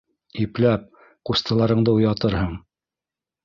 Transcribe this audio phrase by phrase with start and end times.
[0.45, 0.87] Ипләп,
[1.31, 2.61] ҡустыларыңды уятырһың!